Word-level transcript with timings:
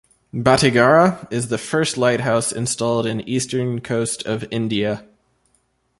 "Batighara" 0.33 1.27
is 1.31 1.49
the 1.49 1.59
first 1.59 1.95
lighthouse 1.95 2.51
installed 2.51 3.05
in 3.05 3.21
eastern 3.29 3.81
coast 3.81 4.23
of 4.25 4.43
India. 4.51 5.05